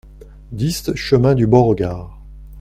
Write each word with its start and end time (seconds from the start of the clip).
dix 0.51 0.89
chemin 0.95 1.35
du 1.35 1.45
Beauregard 1.45 2.19